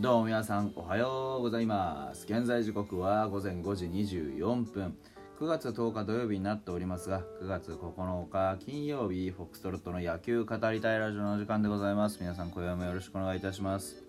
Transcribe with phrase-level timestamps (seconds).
[0.00, 2.24] どうも皆さんおはようございます。
[2.24, 4.96] 現在時刻は午前5時24分。
[5.40, 12.18] 9月10日土曜日になっておりますが9月9日金曜日フォックストロットの野球語りたいラジオの時間でございます。
[12.20, 14.04] 皆さん今夜もよろしくお願いいたします。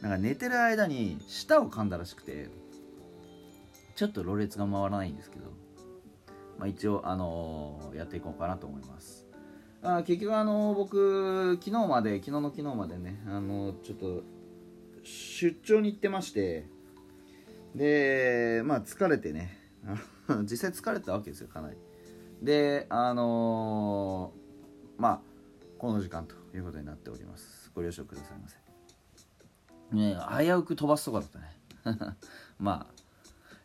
[0.00, 2.48] なんか寝てる間に舌を噛んだらしくて
[3.94, 5.44] ちょっとろれつが回らないんですけど、
[6.58, 9.28] まあ、一応、あのーやっていこうかなと思います。
[9.84, 14.41] あ結局あの僕昨日まで昨日の昨日までねあのちょっと
[15.42, 16.68] 出張に行ってまして
[17.74, 19.58] でまあ疲れてね
[20.48, 21.76] 実際疲れてたわけですよかなり。
[22.40, 25.20] であのーまあ
[25.78, 27.72] この時間ということになっております。
[27.74, 28.56] ご了承くださいませ。
[29.90, 31.58] ね危うく飛ばすとこだったね。
[32.60, 32.94] まあ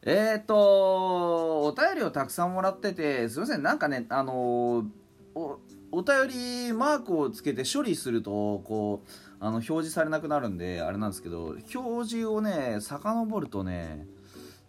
[0.01, 3.61] えーとお便りをたくさんもらっててすいません。
[3.61, 4.89] なんかねあのー
[5.35, 5.59] お
[5.97, 6.27] お便
[6.67, 9.09] りマークをつけて処理するとこう
[9.39, 14.05] あの表示されなくなるんであれなんですけど表示をね遡るとね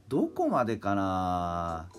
[0.09, 1.91] どこまでかな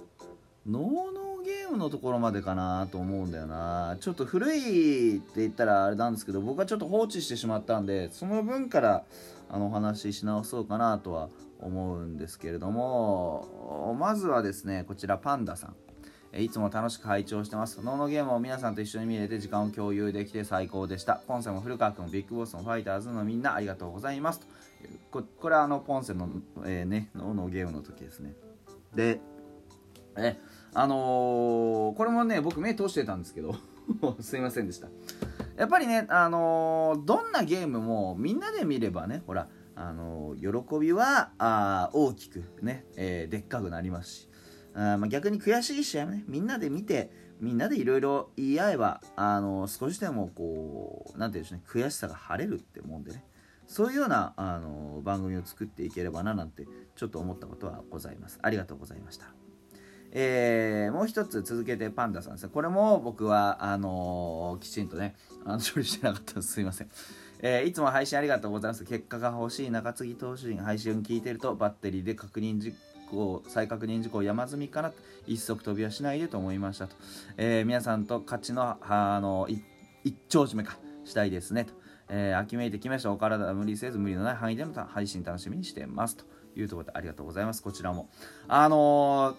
[0.66, 3.98] ノーノーゲームのところまでかなと思うんだよな。
[4.02, 9.04] ちょっと古いって言ったらあれなんですけど僕はちょっと放置してしまったんでその分から
[9.48, 15.89] あのお話しし直そうかなとは思うんですけれどもまずはですねこちらパンダさん。
[16.38, 17.82] いつも楽しく拝聴してます。
[17.82, 21.16] ノーノゲームを皆さんと一緒に見れて時間を共有できて最高でした。
[21.28, 24.42] ポンセも古川君ビッグボスもファイターズのみんなありがとうございます。
[25.10, 26.30] ここれはあのポンセの、
[26.66, 28.36] えーね、ノーノーゲームの時ですね。
[28.94, 29.20] で、
[30.18, 30.38] え、
[30.76, 33.56] あのーこれもね、僕目通してたんですけど、
[34.22, 34.88] すいませんでした。
[35.58, 44.29] やっぱりね、あのーどんなゲームもみんなで見ればね、ほら、あの喜びはあ大きくね、えーでっかくなりますし、
[44.76, 47.10] あまあ、逆に悔しい試合もねみんなで見て
[47.40, 53.24] みんなでいろいろ言い合えばあの少しでもこうなんていうんでしょうね悔しさが晴れるってもんでね
[53.68, 58.40] そういうようなあの番組を作っていければななんてちょっと思ったことはございます。
[58.42, 59.28] ありがとうございました。
[60.12, 62.50] えーもう一つ続けてパンダさんですね。
[62.52, 65.16] これも僕はあのきちんとね
[65.46, 66.90] あの処理してなかったですすいません。
[67.42, 68.84] えーいつも配信ありがとうございます。
[68.86, 72.74] 結果が欲しい中継ぎ投手陣配信聞いてるとバッテリーで確認事
[73.10, 74.92] 項再確認事項山積みかな
[75.28, 76.96] 一足飛びはしないでと思いましたと、
[77.38, 81.74] えー皆さんと勝ちのあの一丁締めかしたいですねと、
[82.10, 83.12] えー秋めいてきました。
[83.12, 86.26] お体は無理せず無理のない範囲での配信楽しみにしてますと。
[86.56, 87.62] いうところでありがとうございます。
[87.62, 88.10] こちらも。
[88.48, 89.36] あの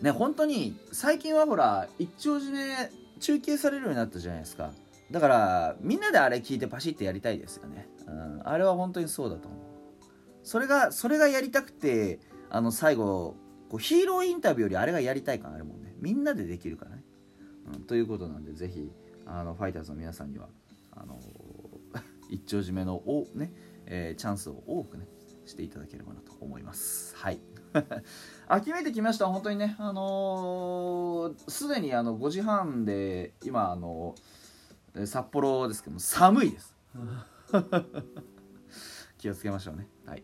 [0.00, 4.70] ーね本当に最近はほら一丁締め中継されるようになったじゃないですか。
[5.10, 9.60] だからみんなであれ聞いてパシッてやりたいですよね、うん、あれは本当にそうだと思う。
[10.42, 13.36] それがそれがやりたくてあの最後
[13.68, 15.94] こうヒーローインタビューよりあれがやりたい感あるもんね。
[16.00, 17.04] みんなでできるからね、
[17.74, 18.90] うん、ということなんでぜひ
[19.26, 20.48] あのファイターズの皆さんには
[20.92, 21.20] あの
[22.30, 23.52] 一丁締めのお、ね
[23.86, 25.06] えーチャンスを多くね
[25.46, 27.14] していただければなと思います。
[27.16, 27.40] はい。
[28.48, 29.26] 秋めいてきました。
[29.26, 36.74] 本当にねあのーすでにあの5時半で今あのー札幌ですけども寒いです。
[39.20, 39.86] 気をつけましょうね。
[40.06, 40.22] はい。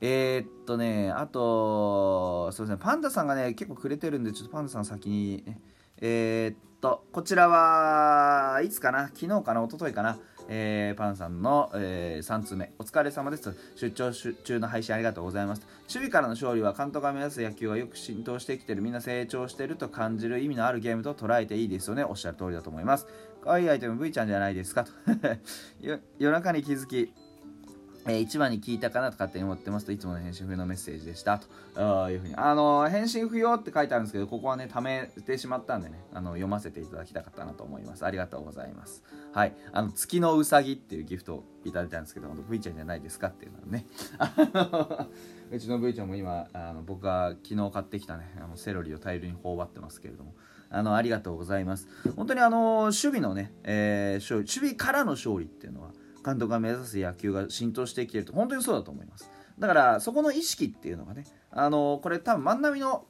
[0.00, 2.82] えー、っとねあとそうですね。
[2.82, 5.60] パンダさんがね結構くれてるんでちょっとパンダさん先にね。
[5.98, 9.08] えー、っとこちらはいつかな？
[9.08, 9.64] 昨日かな？
[9.64, 10.18] 一昨日かな？
[10.48, 12.72] えーパンさんの、え3通目。
[12.78, 13.56] お疲れ様です。
[13.74, 15.62] 出張中の配信ありがとうございます。
[15.88, 18.82] 守備からの勝利は監督が目指す野球がよく浸透してきてる。
[18.82, 22.04] みんな成長してると感じる意味のあるゲームと捉えていいですよね。
[22.04, 23.08] おっしゃる通りだと思います。
[23.42, 24.84] 可愛いアイテム V ちゃんじゃないですか。
[24.84, 24.92] と。
[26.18, 27.12] 夜中に気づき
[28.08, 31.40] えー一番に聞いたかなと勝手に思ってますといつもの返信不要のメッセージでした。
[31.74, 32.34] というふうに。
[32.36, 38.04] あのー返信不要って書いてあるんですけどここはね貯めてしまったんでねあの読ませていただきたかったなと思います。
[38.06, 39.02] ありがとうございます。
[39.32, 39.54] はい。
[39.72, 43.86] あの月のうさぎっていうギフトをいただいたんですけど本当 V ちゃんじゃないですかっていうのはね。
[45.50, 50.34] うちの V ちゃんも今あの僕が昨日買ってきたねあのセロリを大量に頬張ってますけれども。
[50.68, 51.88] あのありがとうございます。
[52.16, 55.92] 本当にあの守備のね、えー守備からの勝利っていうのは
[56.26, 59.30] 監督が目指す野球が浸透してきてると本当にそうだと思います。
[59.60, 63.06] だからそこの意識っていうのがねあのこれ多分万波の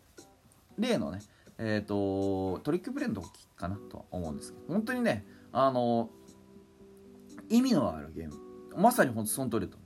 [0.79, 1.21] 例のね
[1.59, 6.11] えっ、とトリックプレーの時かなとは思うんですけど本当にねあの
[7.49, 8.35] 意味のあるゲーム。
[8.77, 9.79] まさに本当その通りだと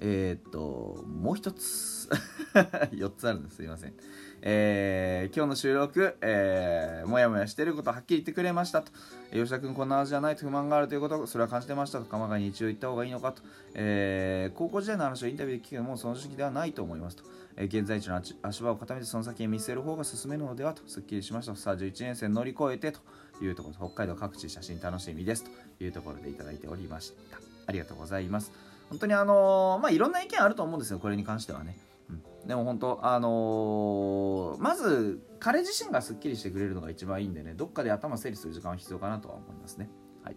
[0.00, 2.08] 思いますえっ、ともう一つ。
[2.92, 3.56] 4つあるんです。
[3.56, 3.94] すいません。
[4.42, 8.92] えー今日の収録、えーもやもやしてることはっきり言ってくれましたと。
[9.32, 12.04] 吉田君こんな味じゃないと不満があるということそれは感じてましたと。
[12.06, 13.42] 鎌ヶ谷に一応言った方がいいのかと、
[13.74, 17.24] えー高校時代の話をインタビューで聞くのもその時期ではないと思いますと、
[17.56, 20.82] えー、現在地の足場を固めてその先へ見据える方が進めるのではと。
[20.86, 21.58] すっきりしましたと。
[21.58, 23.00] さあ11年生乗り越えてと。
[23.42, 25.44] いうところ北海道各地写真楽しみです。
[25.78, 27.38] というところでいただいておりました。
[27.66, 28.52] ありがとうございます。
[28.94, 31.76] 本当にあのー、まあいろんな意見あると思うんですよこれに関してはね、
[32.08, 32.12] う
[32.44, 39.90] ん、でも本当あのー、まず彼自身がすっきりしてくれるのが一番いいんでねどっかで頭整理する時間は必要かなとは思いますね。
[40.22, 40.36] はい。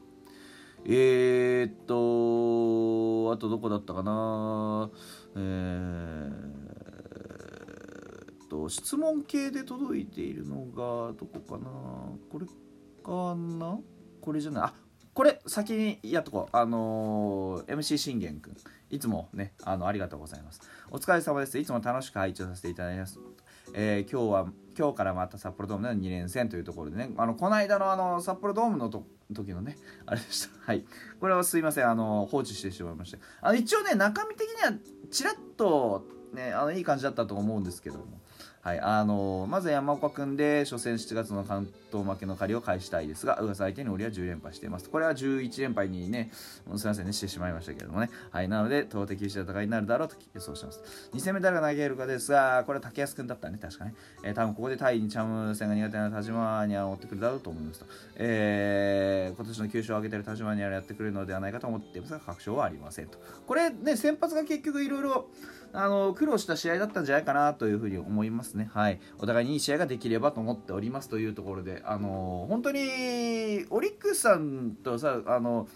[0.86, 4.90] えー、っとあとどこだったかな。
[5.36, 6.32] えー、
[8.50, 11.70] と質問系で届いているのがどこかな。
[12.32, 12.48] これ
[13.04, 13.78] かな。
[14.20, 14.64] これじゃない。
[14.64, 14.74] あ
[15.18, 16.56] これ先にやっとこう。
[16.56, 18.58] あのー、MC 信玄くん。
[18.92, 20.62] いつもねあのありがとうございます。
[20.92, 21.58] お疲れ様です。
[21.58, 23.18] いつも楽しく配置させていただきます。
[23.74, 24.48] えー、今日は
[24.78, 27.10] 今日からまた札幌ドームでの2連戦というところでね。
[27.18, 29.76] あのこの間のあの札幌ドームのと時のね
[30.06, 30.50] あれでした。
[30.64, 30.86] はい。
[31.20, 31.90] これはすいません。
[31.90, 33.18] あの放置してしまいまして。
[33.42, 34.74] あの一応ね中身的には
[35.10, 38.22] ちらっとねあのいい感じだったと思うんですけども。
[38.68, 44.90] はいあのまず山岡君で初戦7月の関東負けの借りを返したいですが噂相手に俺は10連敗しています。
[44.90, 48.10] これは11連敗にねすみませんねしてしまいましたけれどもね。
[48.30, 50.82] はいなので投擲した戦いになるだろうと予想します。
[51.14, 57.86] 2戦目誰が投げるかですがこれは竹安君だったね確かね、えー、多分ここで対にチャム戦が苦手な田島には持ってくるだろうと思いますと、
[58.18, 63.18] えー、今年の9勝を挙げてる田島にはやってくれるのではないかと思っていますが確証はありませんと。
[63.48, 65.30] これね先発が結局いろいろ
[65.74, 68.70] あの苦労した試合だったんじゃないかなというふうに思いますね。
[68.74, 75.68] はい、お互いにいい試合ができればと思っておりますというところで、あの本当にオリックスさんとさあの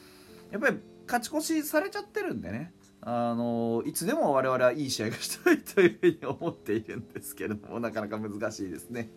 [0.52, 2.74] やっぱり勝ち越しされちゃってるんでね。
[3.04, 9.10] あのいつでも我々はいい試合がしたいというふうに思っているんですけれどもなかなか難しいですね。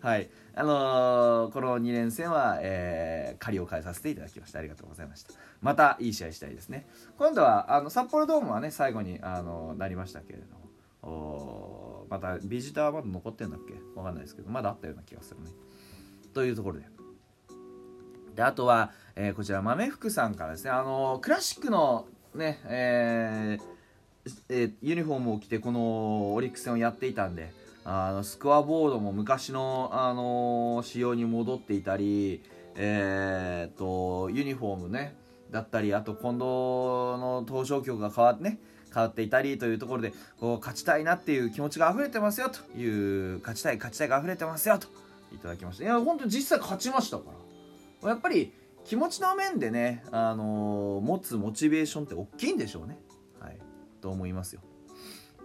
[0.00, 5.32] はいあのー、この2連戦は、えー、借りを変えさせていただきましてありがとうございました。
[5.60, 6.86] またいい試合したいですね。
[7.18, 13.74] 今度はあの札幌ドームはね最後にあのなりましたけれどもまたビジターまだ残ってるんだっけ？
[13.98, 15.50] わかんないですけどまだあったような気がするね。
[16.32, 16.86] というところで。
[18.36, 22.06] であとは、えー、こちら豆福さんからですねあのクラシックの
[22.36, 23.76] ねえー
[24.48, 27.52] えー、ユニフォームを着てこのオリックス戦をやっていたんで
[27.84, 32.42] あのスコアボードも昔の、あの仕様に戻っていたり、
[32.74, 35.14] えー、とユニフォームね
[35.52, 38.58] だったりあと近藤の登場曲が変わってね
[38.92, 44.88] 変わっていたりというところでこう勝ちたいなっていう気持ちが溢れてますよという勝ちたい勝ちたいが溢れてますよと
[45.32, 45.84] いただきました。
[45.84, 47.24] いや本当実際勝ちましたか
[48.02, 48.08] ら。
[48.10, 48.52] やっぱり
[48.86, 52.96] 気持ちの面でね、あのー、持つモチベーションって大きいんでしょうね。
[53.40, 53.58] はい。
[54.00, 54.60] と思いますよ。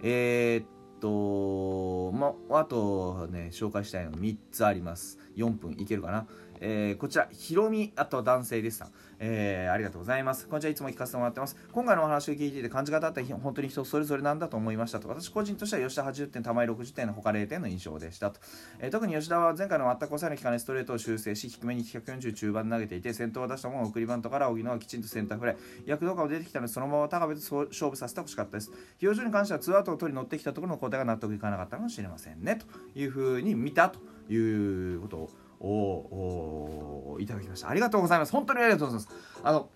[0.04, 0.66] えー、っ
[1.00, 5.18] と、ま、あとね、紹介したいの3つあります。
[5.36, 6.28] 4分いけるかな。
[6.64, 8.90] えー、こちら、ひろみ、あと男性でした。
[9.18, 10.48] えー、ありがとうございます。
[10.48, 11.58] こんにちは、いつも聞かせてもらってます。
[11.72, 15.10] 今回のお話を聞いていて、感じ方って本当に人それぞれなんだと思いましたと。
[15.10, 18.40] 私個人としては吉田80点、玉井60点の他0点の印象でしたと。
[18.80, 25.58] えー、特に吉田は前回の全く抑えの効かないストレートを修正し、低めに140中盤投げていて、先頭を出したものを送りバントから荻野はきちんとセンターフライ。
[25.88, 28.72] 躍動感も出てきたので、そのまま高部と勝負させてほしかったです。
[29.02, 32.60] 表情に関しては2アウトを取り乗ってきたところの交代が納得いかなかったかもしれませんね。
[32.94, 35.30] というふうに見たということ
[35.66, 37.70] をいただきました。
[37.70, 38.32] ありがとうございます。
[38.32, 39.42] 本当にありがとうございます。
[39.44, 39.70] あの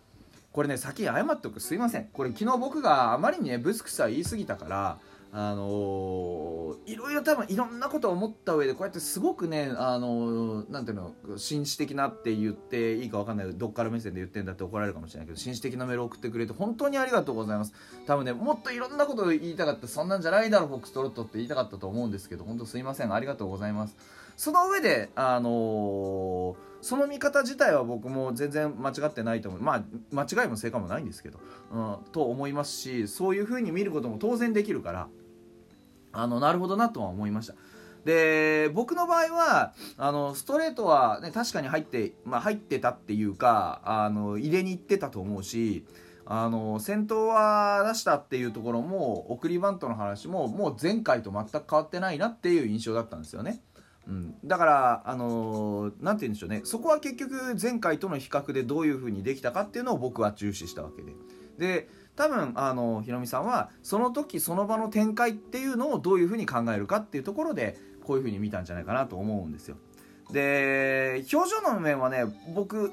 [0.56, 5.00] これね先謝っておくすいませんこれ昨日僕があまりにねブスクさ言い過ぎたから
[5.34, 17.74] あのー、いろいろ多分いろんなことを思った上でこうやってすごくね、あのー、なんていうの紳士的なって言っていいか分かんないどっから目線で言ってんだって怒られるかもしれないけど紳士的なメールを送ってくれて本当にありがとうございます
[18.08, 23.98] 多分ねもっといろんなことを言いたかったそんなんじゃないだろフォックストロットって言いたかったと思うんですけど本当すいませんありがとうございます
[24.36, 29.62] その上であのーその見方自体は僕も全然間違ってないと思う。
[29.62, 31.40] まあ間違いも正解もないんですけど、
[31.72, 35.08] うん、と思いますしそういうふうに見ることも当然できるから。
[36.16, 37.56] あのなるほどなとは思いました。
[38.06, 45.86] で僕の場合はあのストレートは、ね、確かに入って、まあ、入ってたっていうかあの入れに行ってたと思うし
[46.24, 53.64] あの先頭は出したっていうところも送りバントの話ももう前回と全く変わってないなっていう印象だったんですよね。
[54.08, 56.62] うん、だからあの何、ー、て言うんでしょうね。
[56.64, 61.14] そこは結局前回との比較でどういうふうにできたかっていうのを僕は重視したわけで。
[61.58, 69.78] で多分あのひろみさんはその時その場の展開っていうのをどういうふうに考えるかっていうところでこういうふうに見たんじゃないかなと思うんですよ。
[70.32, 72.92] で表情の面はね僕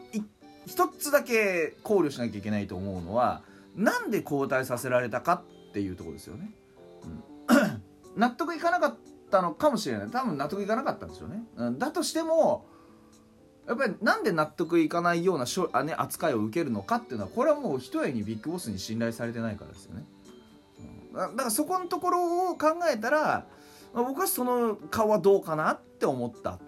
[0.66, 3.42] 一つだけ考慮しなきゃいけないと思うのは
[3.74, 6.50] なんで交代させられたかっていうとこですよね、
[7.48, 7.82] うん、
[8.20, 8.96] 納得いかなかっ
[9.38, 10.08] ったのかもしれない。
[10.10, 12.66] 多分納得いかなかったんですよね、うん、だとしても
[13.66, 20.04] やっぱりなんで納得いかないようなしょあ、ね、扱いを受けるのかっていうのはこれはもうひとえにビッグボスに信頼されてないからですよね、
[21.12, 21.12] うん。
[21.14, 23.46] だからそこのところを考えたら、
[23.94, 26.58] まあ僕はその顔はどうかなって思ったっ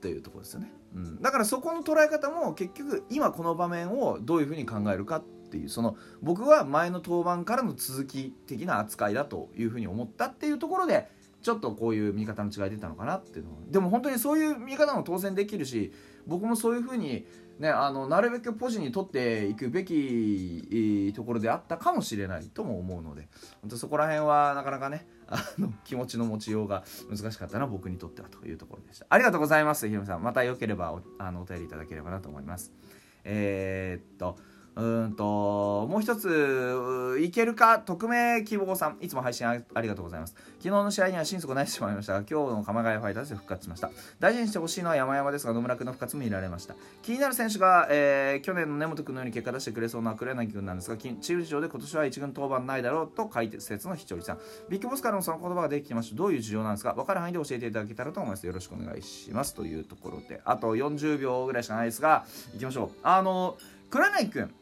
[0.00, 11.08] ていうところですよね、うん、だからそこの捉え方も結局今この場面をどういうふうに考えるかっていうその僕は前の登板からの続き的な扱いだというふうに思ったっていうところで
[11.48, 13.56] ちょっとこういう見方の違い出たのかなっていうのは。
[13.70, 15.94] でも本当にそういう見方も当然できるし
[16.26, 17.26] 僕もそういうふうに、
[17.58, 23.28] ね、あのなるべくポジに取っていくべきところであったかもしれないとも思うので
[23.62, 29.06] 本当そこら辺はなかなかねあの気持ちの持ちようが難しかったな僕にとってはというところでした。
[29.08, 30.22] ありがとうございますひろみさん。
[30.22, 32.74] またよければおあのお便りいただければなと思います。
[33.24, 34.36] えー、っと
[34.78, 37.80] うんともう一ついけるか？
[37.80, 38.98] 匿名希望さん。
[39.00, 40.36] いつも配信ありがとうございます。
[40.58, 43.90] 昨日の試合には心底泣いてしまいましたが今日の鎌ヶ谷ファイターズで復活しました。
[44.20, 46.76] 大事にしてほしいのは山々ですが野村君の復活も見られました。
[47.02, 54.38] 気になる選手が、えー去年の根本君のように結果出してくれそうな黒柳君なんですがチーム事情で今年は一軍登板ないだろうと解説のひちょりさん。
[54.68, 56.16] ビッグボスからもその言葉ができてました。
[56.16, 56.92] どういう事情なんですか？
[56.92, 58.46] 分かる範囲で教えていただけたらと思います。
[58.46, 59.54] よろしくお願いします。
[59.54, 60.40] というところで。
[60.44, 62.90] あと40秒ぐらいしかないですがいきましょう。
[63.02, 63.58] あの
[63.90, 64.54] 黒柳君。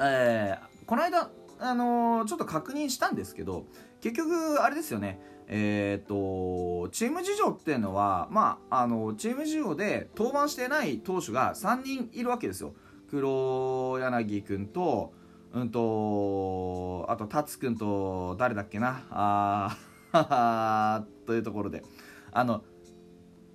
[0.00, 1.30] えーこの間、
[1.60, 3.66] あのーちょっと確認したんですけど
[4.00, 5.20] 結局あれですよね。
[5.46, 12.74] えー、とチーム事情っていうのは、まあ、あのチーム事情で登板してない投手が3人いるわけですよ。
[13.08, 15.12] 黒柳君と
[15.52, 19.02] うんとあと達君と誰だっけな。
[19.10, 21.84] あーというところで。
[22.32, 22.62] あの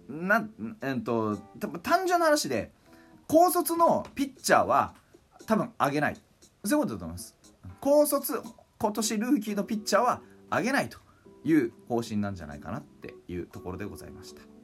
[0.07, 2.71] なんうんと多分単純な話で
[3.27, 4.93] 高卒のピッチャーは
[5.47, 6.17] 多分上げない。
[6.65, 7.35] そういうことだと思います。
[7.81, 8.41] 高卒
[8.77, 10.99] 今年ルーキーのピッチャーは上げないと
[11.43, 14.54] いう方針なんじゃないかなっていうところでございました。